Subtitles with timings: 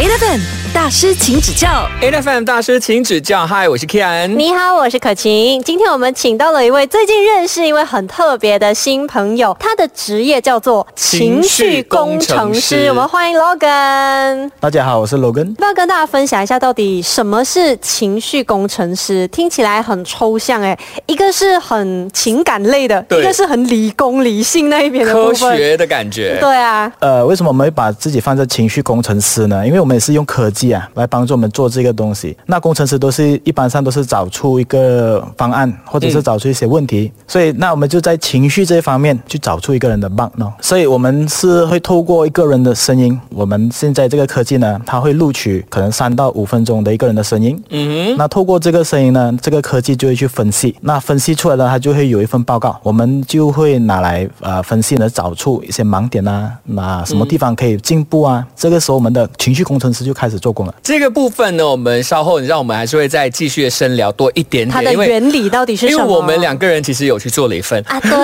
[0.00, 0.59] 8 of them.
[0.72, 1.84] 大师，请指教。
[2.00, 3.44] A F M 大师，请指教。
[3.44, 4.28] 嗨，我是 Kian。
[4.28, 5.60] 你好，我是可晴。
[5.64, 12.86] 今天我们请到了一位最近认识一位很特别的新朋友，他的职业叫做情绪工程师。
[12.90, 14.48] 我们欢迎 Logan。
[14.60, 15.48] 大家好，我是 Logan。
[15.48, 19.26] 要不要跟大家分享一下，到底什么是情绪工程师？
[19.28, 25.34] 听起来很抽象哎，一个是很情感类的，对一个是很理工理性那一边的科。
[25.34, 26.38] 学的感觉。
[26.40, 29.66] 对啊，呃，为什么我们会把自己放在情绪工程师呢？
[29.66, 32.36] 因为我们也是用科技啊来帮助我们做这个东西。
[32.46, 40.52] 那工程师都是一般上都是找出一个方案，或者是找出一些问题，所以那我们就在情绪这方面去找出一个人的 bug 呢。
[40.60, 47.60] 所以我们是会透过一个人的声音，我们现在这个科技呢，它会录取可能三到五分钟的一个人的声音。
[47.70, 58.46] 嗯那透过这个声音呢，这个科技就会去分析，那分析出来呢，它就会有一份报告，我们就会拿来呃分析呢，找出一些盲点啊，那什么地方可以进步啊？
[58.56, 60.74] 这个时候我们的情绪工程师就开始做工了。
[60.82, 66.04] 这个部分呢，我们稍后，你让我们还是会再继续深聊多一点它的点，原理到底是因为？
[66.04, 67.82] 我们两个人其实有去做了一份。
[67.86, 68.10] 啊，对。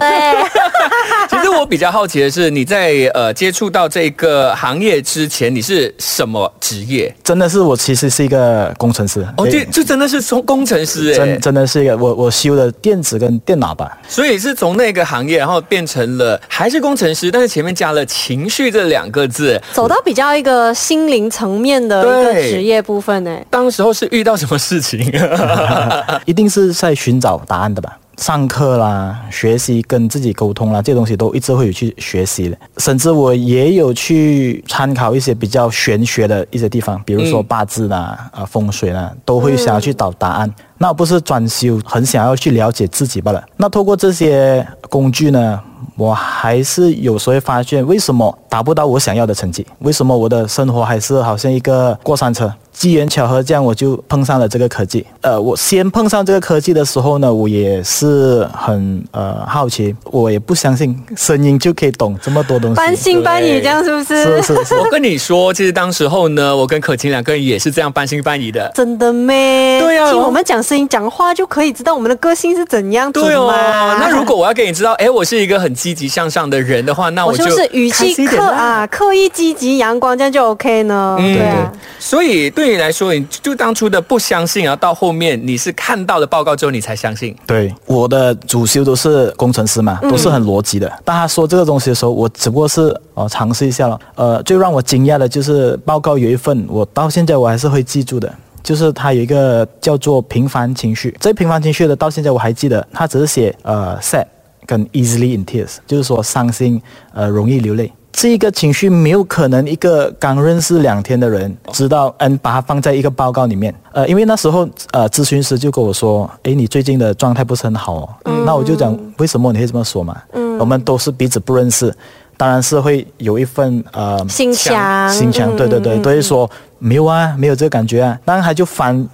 [1.28, 7.12] 其实我比较好奇的是，你在呃接触到这个行业之前，你是什么职业？
[7.24, 13.98] 真的是我其实是一个工程师哦，这对这真的是从工程师哎真，真的是一个我我修的电子跟电脑吧。
[14.08, 19.60] 所以是从那个行业，然后变成了还是工程师，但是前面加了情绪这两个字。
[19.72, 23.38] 走到比较一个心灵层面的一个对职业部分呢。
[23.50, 25.00] 当时候是遇到什么事情？
[26.24, 27.98] 一定是在寻找答案的吧。
[28.18, 32.56] 上课啦，学习跟自己沟通啦，这些东西都一直会有去学习的。
[32.78, 40.50] 甚至我也有去参考一些比较玄学的一些地方，比如说嗯八字啦、啊、风水啦，都会想要去找答案。
[40.78, 43.42] 那不是专修，很想要去了解自己罢了。
[43.56, 45.60] 那透过这些工具呢，
[45.96, 49.66] 我还是有时候会发现，为什么达不到我想要的成绩？
[49.80, 52.52] 为什么我的生活还是好像一个过山车？
[52.76, 55.06] 机缘巧合，这样我就碰上了这个科技。
[55.22, 62.76] 呃，我先碰上这个科技的时候呢，我也是很呃好奇，我也不相信声音就可以懂这么多东西。
[62.76, 64.42] 半信半疑，这样是不是？
[64.42, 68.70] 是是是，我跟你说，其实当时候呢，我跟可晴两个人也是这样半信半疑的。
[68.74, 69.80] 真的咩？
[69.80, 73.52] 对啊听我们讲声音、讲话就可以知道我们的个性是怎样，对哦，
[74.00, 81.16] 那如果我要给你知道，哎，我是一个很积极向上的人的话，那我就是语气刻啊，刻意积极阳光，这样就 OK 呢？
[81.20, 87.34] 嗯对啊，所以对你来说，你就当初的不相信，然后到后面你是看到了报告之后，你才相信。
[87.46, 90.92] 对，我的主修都是工程师嘛，都是很逻辑的。
[91.04, 93.98] 当他说这个东西的时候，我只不过是哦尝试一下了。
[94.16, 98.32] 呃，最让我惊讶的就是报告有一份，我到现在我还是会记住的。
[98.66, 104.26] 就是他有一个叫做平凡情绪，这平凡情绪的到现在我还记得，他只是写呃 sad
[104.66, 106.82] 跟 easily in tears，就是说伤心
[107.14, 107.92] 呃容易流泪。
[108.10, 113.72] 这一个情绪没有可能一个刚认识两天的人知道，嗯，把它放在一个报告里面。
[113.92, 118.08] 呃，因为那时候呃咨询师就跟我说，诶，你最近的状态不是很好哦。
[118.44, 120.20] 那我就讲为什么你会这么说嘛？
[120.32, 121.94] 嗯，我们都是彼此不认识，
[122.38, 128.18] 当然是会有一份呃心墙，心墙，对对对，嗯都会说没有啊，没有这个感觉啊。
[128.24, 129.08] 当然他就翻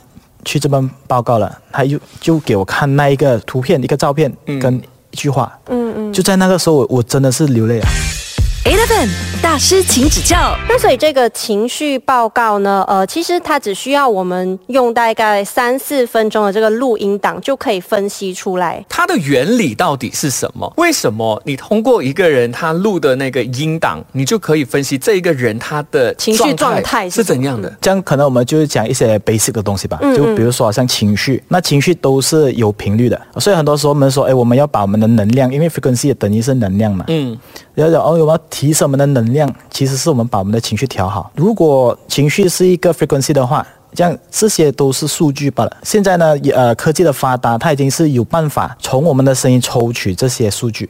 [0.45, 4.81] 去这份报告了，他就就给我看那一个图片、一个照片跟
[5.11, 6.13] 一句话，嗯嗯。
[6.13, 7.89] 就在那个时候我我真的是流泪啊。
[8.65, 9.09] Eleven
[9.43, 10.57] 大师，请指教。
[10.69, 18.85] 那所以这个情绪报告呢，呃，其实它只需要我们用大概三四分钟的这个录音档就可以分析出来。
[18.89, 20.73] 它的原理到底是什么？
[20.77, 27.73] 为什么你通过一个人他录的那个音档，你就可以分析这一个人他的情绪状态是是怎样的？
[27.81, 37.39] 这样可能我们就是讲一些 basic 的东西吧，就比如说好像情绪，那情绪都是有频率的，所以很多时候我们说，哎，我们要把我们的能量，因为 frequency 等于是能量嘛，嗯，
[37.75, 41.31] 要讲哦，我们要提升我们的能量，其实是我们把我们的情绪调好。
[41.35, 45.77] 如果情绪是一个 frequency 的话，这样这些都是数据罢了。
[45.83, 50.89] 现在呢，呃，科技的发达，它已经是有办法从我们的声音抽取这些数据。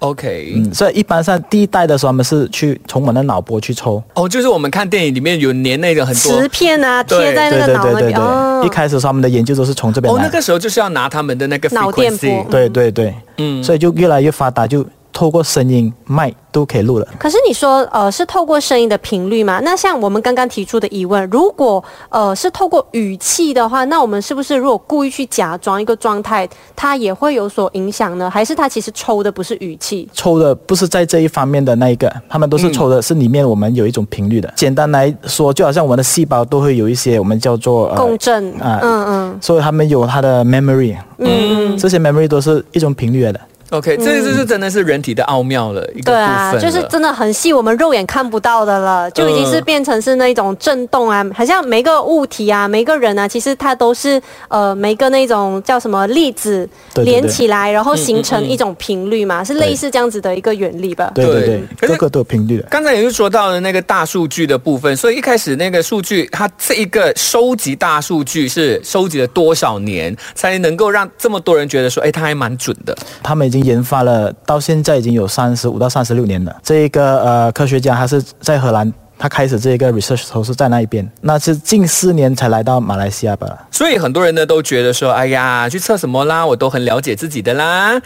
[0.00, 4.02] OK，、嗯，所以一般上第一代的时候，他们是去从我们的脑波去抽。
[4.14, 8.02] 哦，就是我们看电影里面有粘那个很多磁片啊，贴在那对个脑那边。
[8.02, 10.24] 对对对对，哦一开始的时候他们的研究都是从这边哦，来。
[10.24, 17.06] 那个时候就是要拿他们的那个脑电波 frequency，对对对，嗯所以就越来越发达，就透过声音、麦都可以录了。
[17.18, 19.60] 可是你说，呃，是透过声音的频率嘛？
[19.60, 28.28] 那像我们刚刚提出的疑问，如果呃是透过语气的话，那我们是不是如果故意去假装一个状态，它也会有所影响呢？
[28.28, 30.08] 还是它其实抽的不是语气？
[30.12, 34.52] 抽的不是在这一方面的那一个，他们都是抽的是里面我们有一种频率的。
[34.56, 43.40] 简单来说，就好像我们的细胞都会有一些我们叫做呃共振，啊嗯嗯所以他们有它的 memory，嗯嗯，这些 memory 都是一种频率来的。
[43.70, 61.10] OK，这这是真的是人体的奥妙了一个部对啊，分就是真的很细，我们肉眼看不到的了，就已经是嗯变成是那种震动啊，好像每个物体啊，每个人啊，其实它都是呃每个那种叫什么粒子对对对连起来，然后形成一种频率嘛，是类似这样子的一个原理吧？
[61.14, 62.66] 对对对可对，是个个都有频率的。
[62.70, 72.96] 刚才也是说到了那个大数据的部分，所以一开始那个数据，它这一个收集大数据是收集了多少年，才能够让这么多人觉得说，哎，它还蛮准的。
[73.22, 76.54] 他们已经研发了，到现在已经有三十五到三十六年了。
[76.62, 83.46] 这一个呃科学家他是在荷兰，他开始这一个 research 都是在那一边，那是近四年才来到马来西亚吧。
[83.70, 88.00] 所以很多人呢都觉得说，哎呀，去测什么啦，我都很了解自己的啦。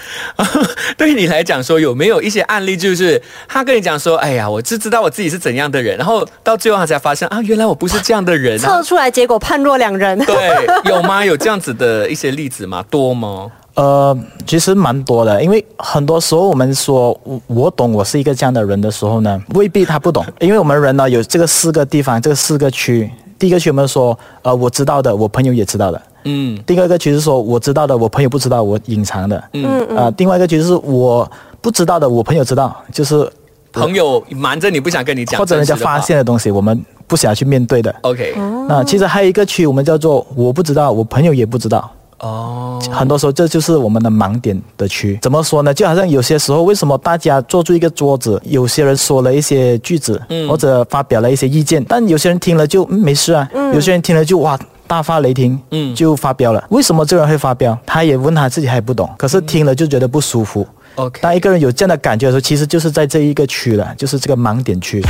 [0.98, 8.82] 对你来讲说，有没有一些案例，就是他跟你讲说，哎呀，我只知道我自己是怎样的人，然后到最后他才发现啊，原来我不是这样的人啊测。
[8.82, 10.18] 出来结果判若两人。
[10.20, 11.24] 对，有吗？
[11.24, 12.84] 有这样子的一些例子吗？
[12.90, 13.50] 多吗？
[13.78, 23.08] 呃，其实蛮多的，因为很多时候我们说我我懂我是一个这样的人的时候呢，未必他不懂， 因为我们人呢有这个四个地方，这个四个区。
[23.38, 26.02] 第一个区我们说，呃，我知道的，我朋友也知道的。
[26.24, 29.44] 嗯第二个区是说我知道的，我朋友不知道，我隐藏的。
[29.52, 31.30] 嗯，啊，另外一个区就是我
[31.60, 33.30] 不知道的，我朋友知道，就是
[33.72, 37.94] 朋友瞒着你不想跟你讲，或者人家发现的东西，我们不想去面对的。
[38.00, 38.34] OK，
[38.68, 41.88] 那其实还有一个区，我们叫做我不知道，我朋友也不知道。
[42.20, 45.18] 哦，很多时候这就是我们的盲点的区。
[45.22, 45.72] 怎么说呢？
[45.72, 54.58] 就好像有些时候，为什么大家坐住一个桌子，有些人说了一些句子，或者发表了一些意见，但有些人听了就、嗯、没事啊，有些人听了就哇。
[54.88, 56.64] 大发雷霆，嗯就发飙了。
[56.70, 57.78] 为什么这个人会发飙？
[57.84, 60.66] 他也问他自己还不懂，可是听了就觉得不舒服。
[60.94, 65.02] OK，当一个人有这样的感觉的时候，其实就是在这一个区了，就是这个盲点区。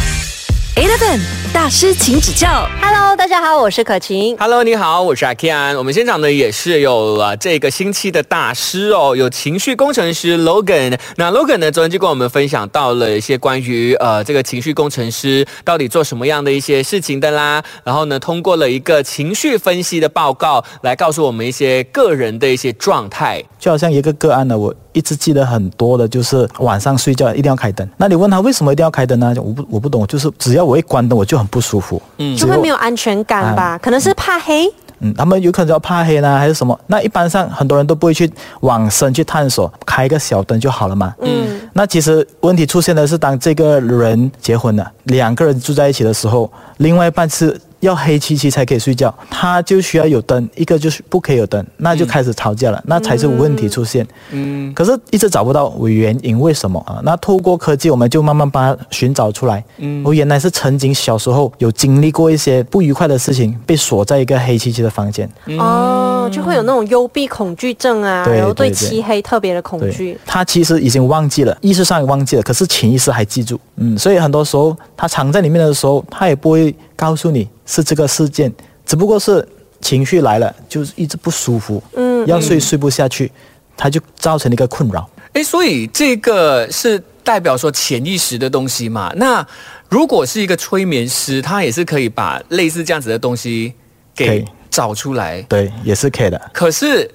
[1.54, 2.68] 大师，请指教。
[2.82, 4.36] Hello，大家好，我是可晴。
[4.38, 5.78] Hello，你好，我是阿 Kian。
[5.78, 10.98] 我们现场呢也是有了这个星期的大师哦，有情绪工程师 Logan。
[11.16, 17.62] 那 Logan 呢，昨天就跟我们分享到了一些关于呃这个情绪工程师到底做什么样的一些事情的啦。
[17.84, 23.42] 然后呢，通过了一个情绪分析的报告来告诉我们一些个人的一些状态。
[23.58, 27.88] 就好像一个个案呢，我一直记得很多的，就是晚上睡觉一定要开灯。
[27.96, 29.34] 那你问他为什么一定要开灯呢？
[29.38, 32.00] 我不我不懂，就是只要我一关灯，我就很不舒服。
[32.18, 33.78] 嗯就会没有安全感吧？
[33.78, 34.72] 可能是怕黑。
[35.00, 36.76] 嗯，他们有可能要怕黑呢，还是什么？
[36.88, 38.28] 那一般上很多人都不会去
[38.62, 41.14] 往深去探索，开一个小灯就好了嘛。
[41.20, 54.06] 嗯，那其实问题出现的是，当这个人结婚了，两个人住在一起的时候，另外一半是要黑漆漆才可以睡觉，他就需要有灯，一个就是不可以有灯，那就开始吵架了，那才是问题出现。
[54.30, 57.00] 嗯可是一直找不到原因，为什么啊？
[57.04, 59.64] 那透过科技，我们就慢慢把它寻找出来。
[59.78, 65.28] 嗯，我原来是曾经小时候有经历过一些不愉快的事情，被锁在一个黑漆漆的房间。
[65.58, 73.58] 哦，就会有那种幽闭恐惧症啊，然后对漆黑特别的恐惧。，他其实已经忘记了，意识上忘记了，可是潜意识还记住。
[73.76, 78.52] 嗯，所以很多时候他藏在里面的时候，他也不会告诉你是这个事件，
[78.84, 79.46] 只不过是
[79.80, 83.30] 情绪来了，就是一直不舒服，嗯要睡睡不下去，
[83.76, 85.08] 他就造成了一个困扰。
[85.34, 89.12] 诶，所以这个是代表说潜意识的东西嘛？
[89.14, 89.46] 那
[89.88, 93.72] 如果是一个催眠师，他也是可以把类似这样子的东西
[94.16, 95.40] 给找出来。
[95.42, 96.50] 对，也是可以的。
[96.52, 97.08] 可是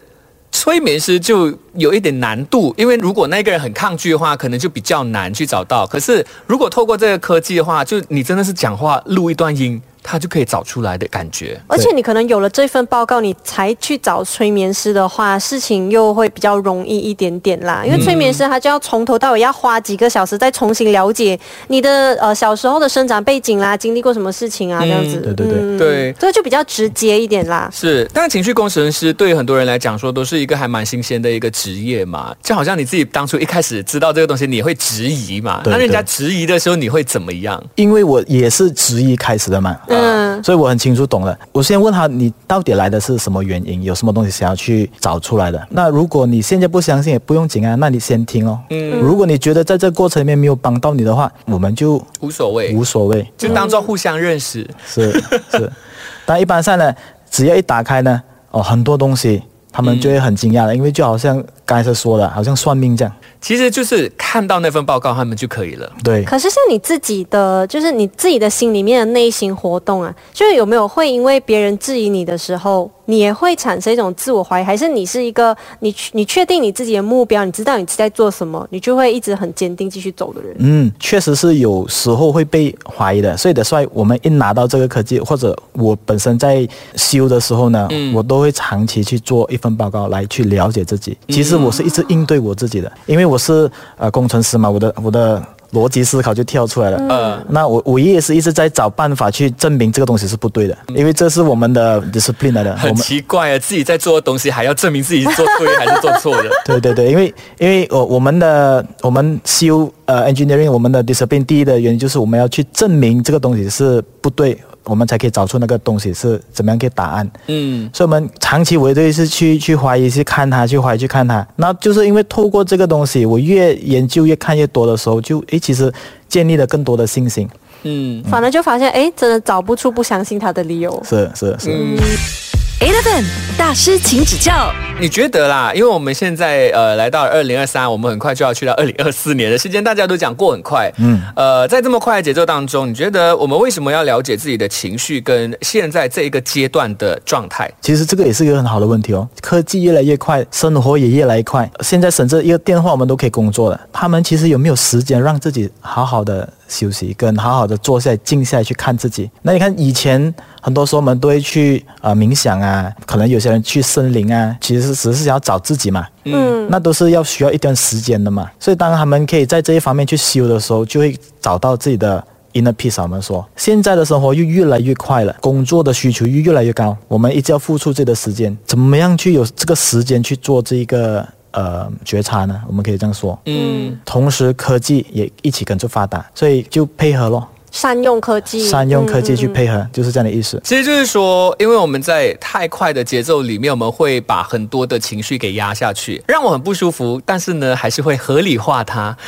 [0.56, 5.86] 催眠师就有一点难度，因为如果那个人很抗拒的话，可能就比较难去找到。
[5.88, 11.60] 可是如果透过这个科技的话，就你真的是讲话录一段音，他就可以找出来的感觉。
[11.68, 17.84] 而且你可能有了这份报告，你才去找催眠师的话，事情又会比较容易一点点啦。
[17.86, 25.18] 因为催眠师他就要从头到尾要花几个小时，再重新了解你的呃小时候的生长背景啦，经历过什么事情啊，这样子。
[25.18, 27.70] 对对对嗯对这个就比较直接一点啦。
[27.74, 32.36] 是，但情绪工程师对于很多人来讲说，都是一个还蛮新鲜的一个职业嘛。
[32.44, 35.62] 就好像你自己当初一开始知道这个东西，你会质疑嘛。
[35.64, 37.62] 对那人家质疑的时候，你会怎么样？
[37.76, 41.38] 因为我也是质疑开始的嘛，嗯所以我很清楚懂了。
[41.52, 43.82] 我先问他，你到底来的是什么原因？
[43.84, 45.68] 有什么东西想要去找出来的？
[45.70, 48.60] 那如果你现在不相信，也不用紧啊，那你先听哦。
[48.70, 53.26] 嗯，如果你觉得在这个过程里面没有帮到你的话，我们就无所谓，无所谓。
[53.38, 54.70] 就当做互相认识。
[54.86, 55.12] 是
[55.52, 55.72] 是，
[56.26, 56.94] 但一般上呢，
[57.30, 58.22] 只要一打开呢，
[58.52, 63.14] 哦，很多东西他们就会很惊讶了，因为就好像刚才说的，好像算命这样。
[63.40, 65.92] 其实就是看到那份报告，他们就可以了。
[66.02, 80.56] 对，可是像你自己的，就是你自己的心里面的内心活动啊，就是有没有会因为别人质疑你的时候，你也会产生一种自我怀疑，还是你是一个你你确定你自己的目标，你知道你在做什么，你就会一直很坚定继续走的人？
[80.60, 86.66] 嗯，确实是有时候会被怀疑的，所以的，帅我们一拿到这个科技，或者我本身在
[86.96, 91.18] 修的时候呢，嗯我都会长期去做一份报告来去了解自己。
[91.28, 95.42] 其实实我是一直应对我自己的，因为我是呃工程师嘛，我的我的
[95.72, 96.98] 逻辑思考就跳出来了。
[97.10, 102.76] 嗯，那我我也是一直在找办法去证明这个东西是不对的，因为这是我们的 discipline 来的。
[102.76, 106.50] 很奇怪啊，自己在做的东西还要证明自己做对还是做错的。
[106.66, 117.32] 对对对，因为因为我我们的我们修呃 engineering 我们的 discipline 第一的原因就是我们要去证明这个东西是不对，我们才可以找出那个东西是怎么样给答案。
[117.48, 121.46] 嗯，所以我们长期围队是去去怀疑，去看它，去怀疑，去看它。
[121.56, 125.92] 那就是因为透过这个东西，我越研究越看越多的时候，就诶其实
[126.28, 127.48] 建立了更多的信心。
[127.84, 131.02] 嗯，反而就发现，哎，真的找不出不相信他的理由。
[131.04, 132.63] 是是是。
[132.84, 133.24] Eleven
[133.58, 134.70] 大师，请指教。
[135.00, 135.72] 你觉得啦？
[135.74, 140.92] 因为我们现在呃来到二零二三，我们很快就要去到二零二四年的时间，大家都讲过很快。
[140.98, 147.72] 嗯，呃，在这么快的节奏当中，你觉得我们为什么要了解自己的情绪跟现在这一个阶段的状态？
[147.80, 149.26] 其实这个也是一个很好的问题哦。
[149.42, 151.72] 科技越来越快，生活也越来越快。
[151.80, 153.80] 现在甚至一个电话我们都可以工作了。
[153.94, 159.30] 他们其实有没有时间让自己好好的休息，跟好好的坐下来静下来去看自己？
[159.42, 166.08] 那你看以前很多时候我们都会去呃冥想啊，可能有些人去森林啊，其实只是想要找自己嘛。
[166.26, 168.50] 嗯，那都是要需要一段时间的嘛。
[168.60, 173.02] 所以当他们可以在这一方面去修的时候，就会找到自己的 inner peace。
[173.02, 182.62] 我们说，现在的生活又越来越快了，工作的需求又越来越高，我们一直要付出自己的时间，怎么样去有这个时间去做这一个呃觉察呢？
[182.68, 183.40] 我们可以这样说。
[183.46, 190.62] 嗯，同时，科技也一起跟着发达，所以就配合咯，善用科技，善用科技去嗯嗯配合，就是这样的意思。
[190.64, 197.20] 其实就是说，因为我们在太快的节奏里面，我们会把很多的情绪给压下去，让我很不舒服。
[197.26, 199.18] 但是呢，还是会合理化它，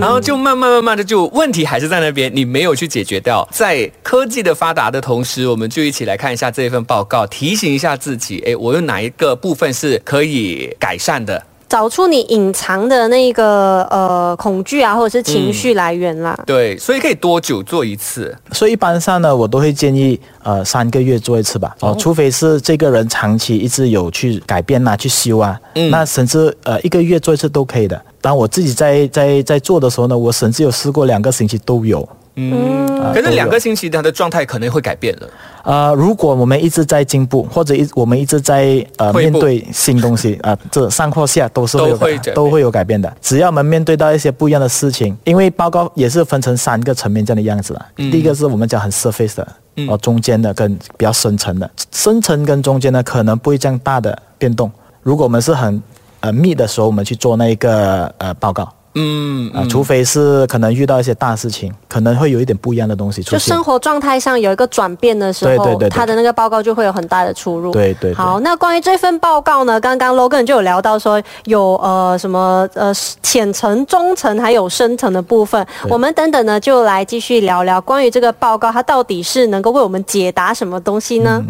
[0.00, 3.48] 然后就慢慢慢慢的就问题还是在那边，你没有去解决掉。
[3.52, 11.40] 在科技的发达的同时，我们就一起来看一下这一份报告，提醒一下自己，诶，我有哪一个部分是可以改善的？
[11.72, 16.38] 找出你隐藏的那个呃恐惧啊，或者是情绪来源啦。
[16.44, 18.36] 对，所以可以多久做一次？
[18.52, 21.74] 所以一般上呢，我都会建议呃三个月做一次吧。
[21.80, 27.98] 哦，除非是这个人长期一直有去改变啊、去修啊，嗯那甚至呃一个月做一次都可以的。
[28.20, 32.06] 当我自己在在在做的时候呢，我甚至有试过两个星期都有。
[32.34, 35.28] 嗯，可是两个星期，它的状态可能会改变了。
[35.64, 43.16] 呃，如果我们一直在进步，或者一我们一直在呃面对新东西 啊、这上或下都是会有都会改变都会有改变的。
[43.20, 47.86] 只要我们面对到一些不一样的事情，因为报告也是分成三个层面这样的样子啦。
[47.98, 49.48] 嗯第一个是我们讲很 surface 的，
[49.88, 54.72] 哦、中间的跟比较深层的，深层跟中间呢可能不会这样大的变动。
[55.02, 55.82] 如果我们是很
[56.20, 58.72] 呃密的时候，我们去做那一个呃报告。
[58.94, 63.64] 嗯啊，除非是可能遇到一些大事情，可能会有一点不一样的东西出现就生。
[63.64, 67.72] 活状态上有一个转变的时候，对对对对他的那个报告就会有很大的出入。
[67.72, 81.42] 对对对好，那关于这份报告呢，刚刚 Logan 就有聊到说有呃什么呃浅层、中层还有深层的部分，我们等等呢就来继续聊聊关于这个报告，它到底是能够为我们解答什么东西呢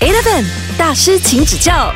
[0.00, 0.44] ？Eleven
[0.78, 1.92] 大师，请指教。